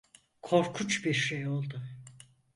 [0.41, 1.81] Korkunç bir şey oldu.